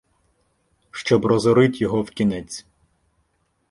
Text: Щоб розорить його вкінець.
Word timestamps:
Щоб 0.91 1.25
розорить 1.25 1.81
його 1.81 2.01
вкінець. 2.01 2.65